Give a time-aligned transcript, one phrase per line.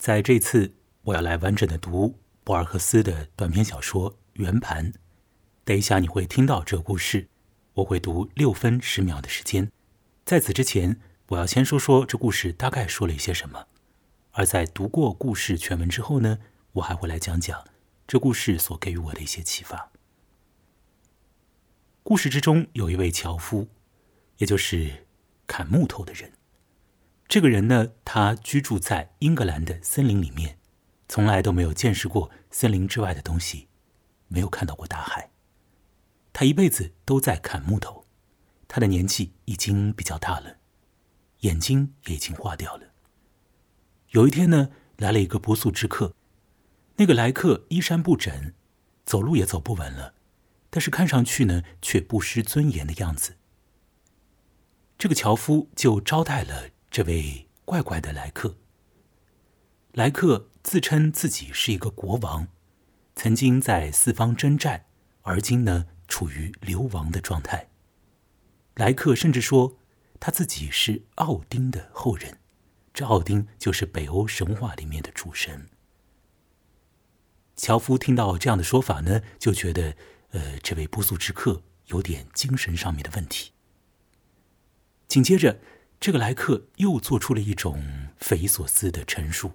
[0.00, 0.72] 在这次
[1.02, 4.90] 我要来完整的读博尔赫斯的短篇小说《圆盘》。
[5.62, 7.28] 等一下你会听到这个故事，
[7.74, 9.70] 我会读六分十秒的时间。
[10.24, 13.66] 在此之前，我要先说说这故事大概说了一些什么。
[14.30, 16.38] 而在读过故事全文之后呢，
[16.72, 17.62] 我还会来讲讲
[18.06, 19.92] 这故事所给予我的一些启发。
[22.02, 23.68] 故事之中有一位樵夫，
[24.38, 25.06] 也就是
[25.46, 26.32] 砍木头的人。
[27.30, 30.58] 这个人呢，他居住在英格兰的森林里面，
[31.08, 33.68] 从来都没有见识过森林之外的东西，
[34.26, 35.30] 没有看到过大海。
[36.32, 38.04] 他一辈子都在砍木头，
[38.66, 40.56] 他的年纪已经比较大了，
[41.42, 42.88] 眼睛也已经化掉了。
[44.08, 46.16] 有一天呢，来了一个不速之客，
[46.96, 48.54] 那个来客衣衫不整，
[49.06, 50.14] 走路也走不稳了，
[50.68, 53.36] 但是看上去呢，却不失尊严的样子。
[54.98, 56.70] 这个樵夫就招待了。
[56.90, 58.56] 这位怪怪的来客，
[59.92, 62.48] 来客自称自己是一个国王，
[63.14, 64.86] 曾经在四方征战，
[65.22, 67.68] 而今呢处于流亡的状态。
[68.74, 69.78] 来客甚至说
[70.18, 72.38] 他自己是奥丁的后人，
[72.92, 75.68] 这奥丁就是北欧神话里面的主神。
[77.54, 79.94] 樵夫听到这样的说法呢，就觉得
[80.30, 83.52] 呃，这位不速之客有点精神上面的问题。
[85.06, 85.60] 紧接着。
[86.00, 89.52] 这个来客又做出了一种匪夷所思的陈述，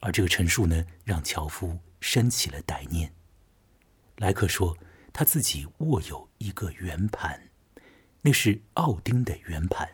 [0.00, 3.12] 而这个陈述呢，让樵夫生起了歹念。
[4.16, 4.74] 莱克说，
[5.12, 7.50] 他自己握有一个圆盘，
[8.22, 9.86] 那是奥丁的圆盘。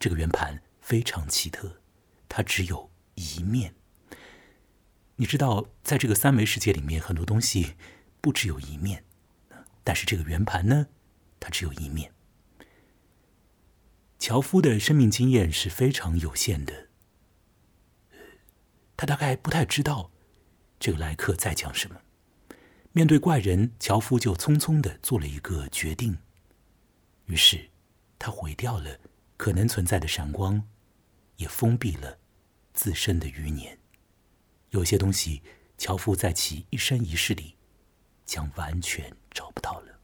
[0.00, 1.80] 这个圆盘非常奇特，
[2.28, 3.76] 它只有一面。
[5.14, 7.76] 你知道，在这个三维世界里面，很多东西
[8.20, 9.04] 不只有一面，
[9.84, 10.88] 但是这个圆盘呢，
[11.38, 12.12] 它只有一面。
[14.22, 16.86] 樵夫的生命经验是非常有限的，
[18.96, 20.12] 他大概不太知道
[20.78, 22.00] 这个来客在讲什么。
[22.92, 26.16] 面对怪人，樵夫就匆匆的做了一个决定，
[27.24, 27.68] 于是
[28.16, 28.96] 他毁掉了
[29.36, 30.68] 可能存在的闪光，
[31.38, 32.16] 也封闭了
[32.74, 33.76] 自身的余年。
[34.70, 35.42] 有些东西，
[35.76, 37.56] 樵夫在其一生一世里
[38.24, 39.98] 将完全找不到了。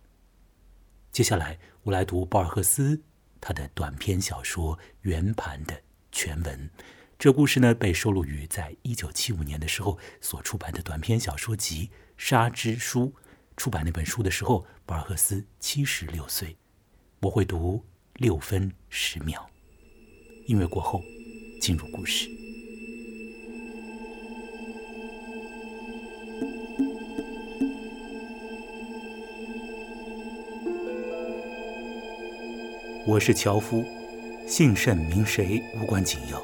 [1.12, 3.00] 接下来，我来读博尔赫斯。
[3.40, 5.80] 他的短篇小说《圆盘》的
[6.12, 6.70] 全文，
[7.18, 13.06] 这故事呢被收录于在一九七五年的时候所出版的短篇小说集《沙之书》。
[13.56, 16.56] 出版那本书的时候，博尔赫斯七十六岁。
[17.20, 17.84] 我会读
[18.14, 19.50] 六分十秒，
[20.46, 21.02] 音乐过后
[21.60, 22.28] 进入故事。
[33.08, 33.82] 我是樵夫，
[34.46, 36.38] 姓甚名谁无关紧要。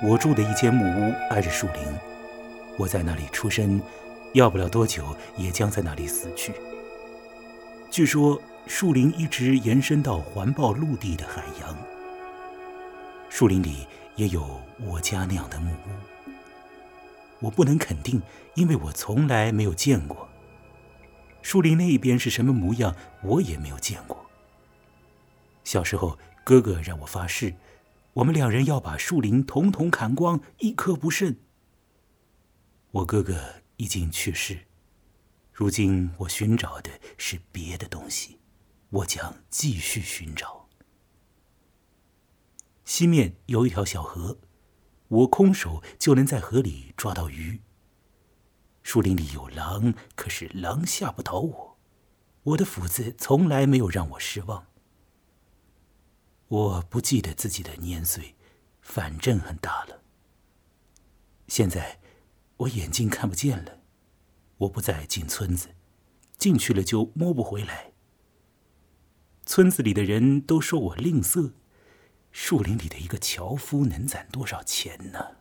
[0.00, 1.82] 我住的一间木屋挨着树林，
[2.78, 3.82] 我在那里出生，
[4.34, 5.04] 要不了多久
[5.36, 6.52] 也将在那里死去。
[7.90, 11.76] 据说树林一直延伸到环抱陆地的海洋。
[13.28, 16.30] 树林里也有我家那样的木屋，
[17.40, 18.22] 我不能肯定，
[18.54, 20.28] 因为我从来没有见过。
[21.42, 22.94] 树林那一边是什么模样，
[23.24, 24.24] 我也没有见过。
[25.64, 27.56] 小时候，哥哥让我发誓，
[28.12, 31.36] 我们两人要把树林统统砍光，一棵不剩。
[32.92, 34.66] 我哥哥已经去世，
[35.52, 38.38] 如今我寻找的是别的东西，
[38.90, 40.68] 我将继续寻找。
[42.84, 44.38] 西面有一条小河，
[45.08, 47.62] 我空手就能在河里抓到鱼。
[48.82, 51.78] 树林里有狼，可是狼吓不倒我，
[52.42, 54.66] 我的斧子从来没有让我失望。
[56.54, 58.36] 我不记得自己的年岁，
[58.80, 60.02] 反正很大了。
[61.48, 61.98] 现在
[62.58, 63.80] 我眼睛看不见了，
[64.58, 65.70] 我不再进村子，
[66.38, 67.90] 进去了就摸不回来。
[69.44, 71.54] 村子里的人都说我吝啬，
[72.30, 75.38] 树林里的一个樵夫能攒多少钱呢？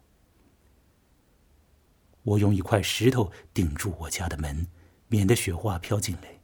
[2.24, 4.66] 我用一块石头顶住我家的门，
[5.10, 6.40] 免得雪花飘进来。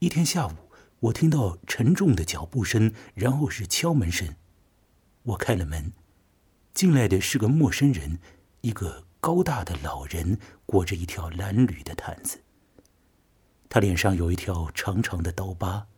[0.00, 0.61] 一天下午。
[1.02, 4.36] 我听到沉重的脚步声，然后是敲门声。
[5.24, 5.92] 我开了门，
[6.72, 8.20] 进来的是个陌生人，
[8.60, 12.42] 一个高大的老人，裹着一条蓝缕的毯子。
[13.68, 15.88] 他脸上有一条长长的刀疤。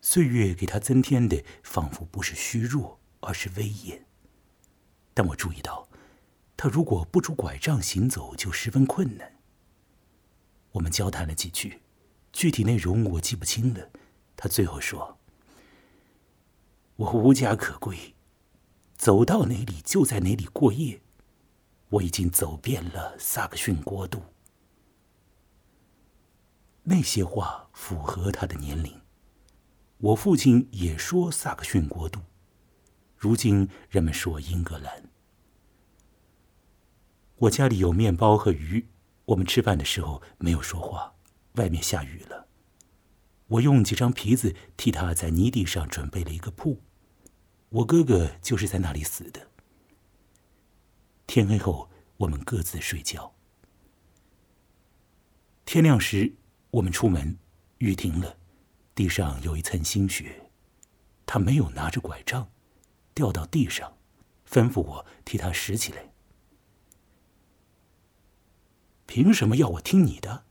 [0.00, 4.06] 岁月给他增添的，仿佛不是虚弱，而是威严。
[5.12, 5.88] 但我注意到，
[6.56, 9.32] 他如果不拄拐杖行走，就十分困难。
[10.70, 11.80] 我们交谈了几句。
[12.32, 13.90] 具体内容我记不清了。
[14.36, 15.18] 他最后说
[16.96, 18.14] ：“我无家可归，
[18.96, 21.00] 走到哪里就在哪里过夜。
[21.90, 24.22] 我已经走遍了萨克逊国度。
[26.84, 29.00] 那些话符合他的年龄。
[29.98, 32.20] 我父亲也说萨克逊国度，
[33.16, 35.10] 如今人们说英格兰。
[37.36, 38.86] 我家里有面包和鱼，
[39.24, 41.14] 我们吃饭的时候没有说话。
[41.58, 42.46] 外面下雨了，
[43.48, 46.80] 我用几张皮子替他在泥地上准备了一个铺。
[47.70, 49.48] 我哥哥就是在那里死的。
[51.26, 53.34] 天黑后，我们各自睡觉。
[55.66, 56.32] 天亮时，
[56.70, 57.36] 我们出门，
[57.78, 58.38] 雨停了。
[58.94, 60.50] 地上有一层新雪，
[61.26, 62.50] 他没有拿着拐杖，
[63.14, 63.96] 掉到地上，
[64.48, 66.12] 吩咐我替他拾起来。
[69.06, 70.47] 凭什么要我听你的？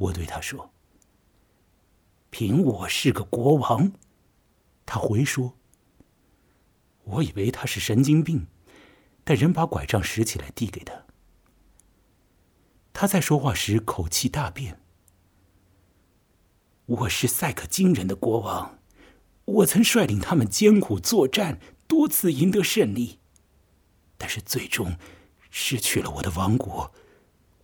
[0.00, 0.72] 我对他说
[2.30, 3.92] ：“凭我是个国王。”
[4.86, 5.58] 他回说
[7.04, 8.46] ：“我以为他是神经病，
[9.24, 11.04] 但仍把拐杖拾起来递给他。”
[12.94, 14.80] 他在说话时口气大变。
[16.86, 18.78] 我是赛克金人的国王，
[19.44, 23.20] 我曾率领他们艰苦作战，多次赢得胜利，
[24.16, 24.96] 但是最终
[25.50, 26.92] 失去了我的王国。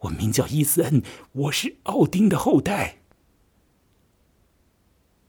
[0.00, 1.02] 我名叫伊斯恩，
[1.32, 2.98] 我是奥丁的后代。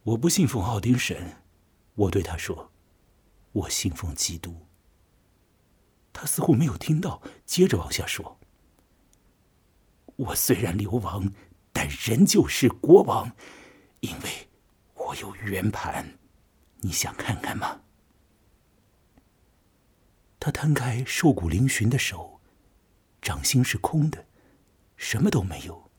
[0.03, 1.37] 我不信奉奥丁神，
[1.95, 2.71] 我对他说
[3.53, 4.67] ：“我信奉基督。”
[6.13, 8.39] 他似乎没有听到，接着往下说
[10.17, 11.31] ：“我虽然流亡，
[11.71, 13.31] 但仍旧是国王。”
[14.01, 14.49] 因为
[14.93, 16.19] 我有圆盘，
[16.81, 17.81] 你想看看吗？
[20.39, 22.39] 他摊开瘦骨嶙峋的手，
[23.21, 24.26] 掌心是空的，
[24.97, 25.89] 什么都没有。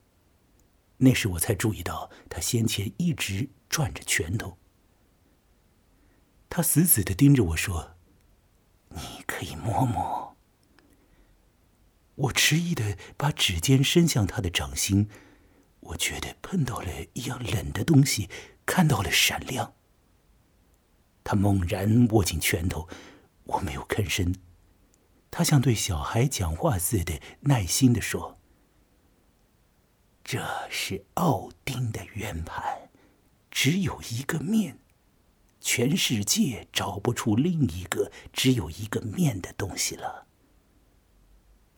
[0.99, 4.59] 那时我才注意到，他先前一直转着拳头。
[6.51, 7.97] 他死死的盯着我说
[8.91, 10.37] ：“你可以摸摸。”
[12.17, 15.09] 我迟疑的把指尖伸向他的掌心。
[15.81, 18.29] 我觉得碰到了一样冷的东西，
[18.67, 19.75] 看到了闪亮。
[21.23, 22.89] 他猛然握紧拳头，
[23.45, 24.35] 我没有吭声。
[25.31, 28.38] 他像对小孩讲话似的，耐心的说
[30.31, 32.91] ：“这是奥丁的圆盘，
[33.51, 34.79] 只有一个面，
[35.59, 40.27] 全世界找不出另一个只有一个面的东西了。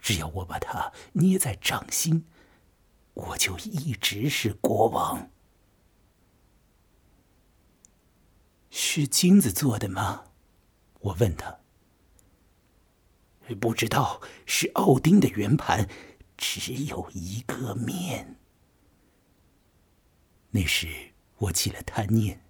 [0.01, 2.27] 只要我把它捏在掌心。”
[3.15, 5.31] 我就一直是国王。
[8.69, 10.25] 是金子做的吗？
[10.99, 11.61] 我问他。
[13.61, 15.89] 不知道，是奥丁的圆盘，
[16.41, 18.37] 只有一个面。
[20.53, 22.41] 那时我起了贪念，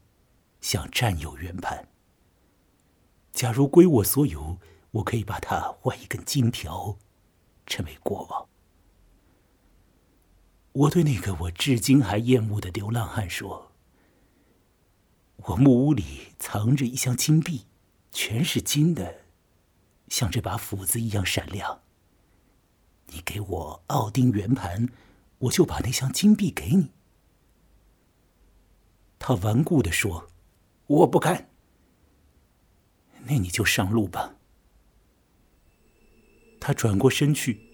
[0.61, 1.89] 想占有圆盘。
[3.33, 4.59] 假如归我所有，
[4.93, 6.99] 我可以把它换一根金条，
[7.67, 8.49] 成为国王。
[10.73, 13.73] 我对那个我至今还厌恶的流浪汉说
[15.37, 17.67] ：“我木屋里藏着一箱金币，
[18.13, 19.23] 全是金的，
[20.07, 21.83] 像这把斧子一样闪亮。
[23.13, 24.89] 你给我奥丁圆盘，
[25.39, 26.91] 我就把那箱金币给你。”
[29.19, 30.31] 他顽固的说
[30.87, 31.51] ：“我不干。”
[33.27, 34.35] 那你就上路吧。
[36.59, 37.69] 他转过身去。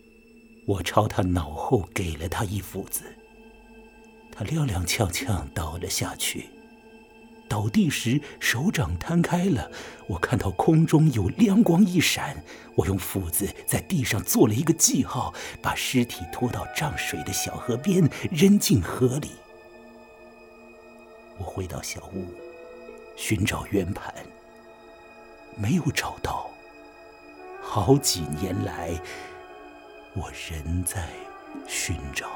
[0.67, 3.05] 我朝他脑后给了他一斧子，
[4.33, 6.51] 他踉踉跄跄倒了下去。
[7.49, 9.71] 倒地时手掌摊开了，
[10.07, 12.43] 我看到空中有亮光一闪。
[12.75, 19.31] 我用斧子在地上做了一个记号，把尸体拖到涨水的小河边，扔进河里。
[21.39, 22.27] 我回到小屋，
[23.17, 24.15] 寻找圆盘，
[25.57, 26.51] 没有找到。
[27.63, 29.01] 好几年来。
[30.19, 31.11] 我仍在
[31.69, 32.27] 寻找。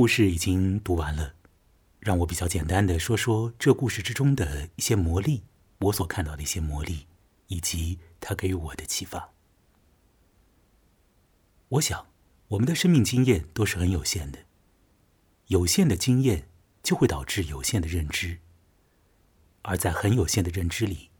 [0.00, 1.34] 故事已经读完了，
[1.98, 5.42] 让我比较简单的说说这故事之中的一些魔力，
[5.80, 7.06] 我所看到的一些魔力，
[7.48, 9.34] 以及它给予我的启发。
[11.68, 12.06] 我想，
[12.48, 14.38] 我们的生命经验都是很有限的，
[15.48, 16.48] 有限的经验
[16.82, 18.38] 就会导致有限的认知，
[19.60, 21.10] 而在很有限的认知里，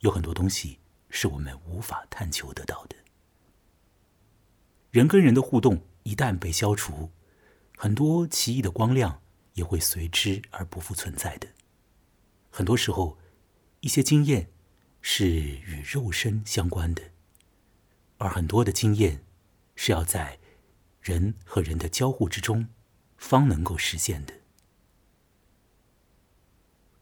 [0.00, 0.78] 有很多东西
[1.08, 2.96] 是我们无法探求得到的。
[4.90, 7.10] 人跟人的互动一旦被消除，
[7.76, 11.46] 很多奇异的光亮也会随之而不复存在的。
[12.50, 13.18] 很多时候，
[13.80, 14.50] 一些经验
[15.02, 17.02] 是与肉身相关的，
[18.16, 19.22] 而很多的经验
[19.74, 20.38] 是要在
[21.02, 22.68] 人和人的交互之中
[23.18, 24.32] 方能够实现的。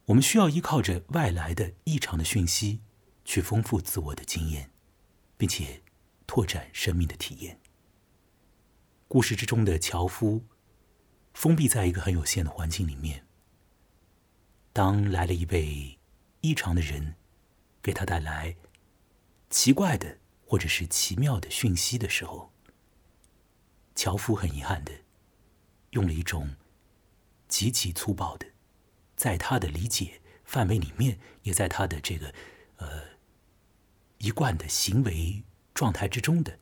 [0.07, 2.81] 我们需要依靠着外来的异常的讯息，
[3.25, 4.71] 去丰富自我的经验，
[5.39, 5.83] 并且
[6.27, 7.61] 拓展生命的体验。
[9.07, 10.45] 故事之中的樵夫，
[11.35, 13.27] 封闭在一个很有限的环境里面。
[14.73, 15.99] 当来了一位
[16.41, 17.17] 异常的人，
[17.83, 18.57] 给他带来
[19.51, 22.51] 奇怪的或者是奇妙的讯息的时候，
[23.95, 24.93] 樵夫很遗憾的，
[25.91, 26.57] 用了一种
[27.47, 28.47] 极其粗暴的。
[29.17, 32.35] 在他的理解范围里面，也在他的这个
[32.79, 33.03] 呃
[34.19, 36.59] 一贯的行为状态之中的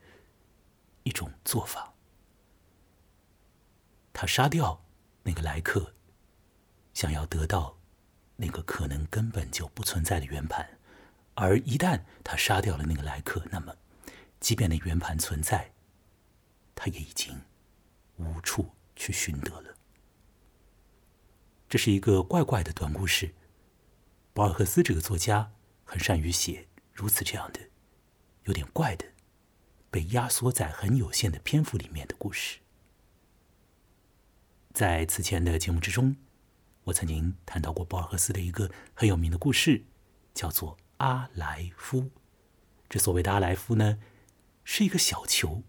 [1.04, 1.91] 一种做法。
[4.12, 4.84] 他杀掉
[5.22, 5.94] 那个来客，
[6.94, 7.78] 想要得到
[8.36, 10.78] 那个可能根本就不存在的圆盘。
[11.34, 13.74] 而一旦他杀掉了那个来客，那么
[14.38, 15.72] 即便那圆盘存在，
[16.74, 17.40] 他也已经
[18.16, 19.74] 无处去寻得了。
[21.68, 23.34] 这是一个怪怪的短故事。
[24.34, 25.52] 博尔赫斯这个作家
[25.84, 27.60] 很善于写如此这样的
[28.44, 29.06] 有点怪的、
[29.90, 32.58] 被压缩在很有限的篇幅里面的故事。
[34.72, 36.16] 在此前的节目之中，
[36.84, 39.84] 我曾经谈到过博尔赫斯的一个很有名的故事，
[40.32, 42.00] 叫做《阿莱夫》。
[42.88, 43.98] 这所谓的阿莱夫呢，
[44.64, 45.62] 是一个小球，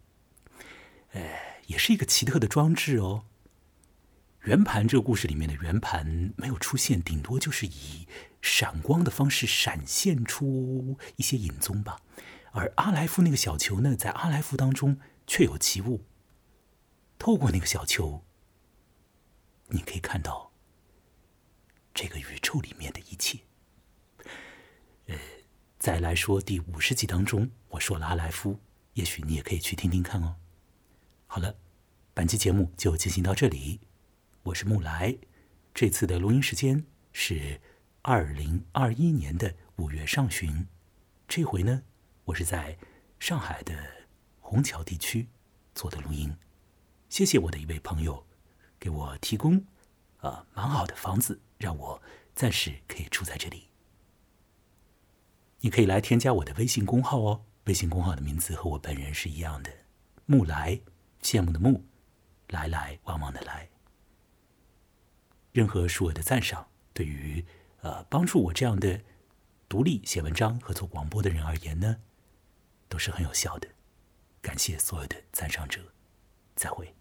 [1.12, 1.22] 呃，
[1.68, 3.26] 也是一个奇特的装置哦。
[4.44, 8.08] 圆盘这个故事里面的圆盘没有出现，顶多就是以
[8.42, 12.00] 闪光的方式闪现出一些影踪吧。
[12.52, 16.06] 而阿莱夫那个小球呢，在阿莱夫当中确有其物。
[17.20, 18.24] 透过那个小球，
[19.74, 20.52] 你可以看到
[21.96, 23.40] 这个宇宙里面的一切。
[25.08, 25.18] 呃，
[25.80, 28.60] 再来说第五十集当中，我说了阿莱夫，
[28.94, 30.36] 也许你也可以去听听看哦。
[31.26, 31.58] 好了，
[32.14, 33.80] 本期节目就进行到这里。
[34.44, 35.18] 我是木来，
[35.74, 37.60] 这次的录音时间是
[38.04, 40.68] 二零二一年的五月上旬。
[41.28, 41.82] 这回呢，
[42.26, 42.78] 我是在
[43.20, 43.76] 上海的
[44.40, 45.28] 虹桥地区
[45.74, 46.38] 做的录音。
[47.10, 48.28] 谢谢我的一位朋友
[48.84, 49.66] 给我提供
[50.18, 52.02] 啊蛮好的房子，让我
[52.36, 53.70] 暂时可以住在这里。
[55.62, 59.72] 你可以来添加我的微信公号哦，微信公号的名字和我本人是一样的，
[60.26, 60.82] 木来，
[61.22, 61.86] 羡慕的慕，
[62.50, 63.70] 来来往往的来。
[65.54, 67.46] 任何数额的赞赏，对于
[67.84, 69.02] 呃帮助我这样的
[69.70, 72.02] 独立写文章和做广播的人而言呢，
[72.90, 73.70] 都是很有效的。
[74.42, 75.80] 感谢所有的赞赏者，
[76.54, 76.94] 再会。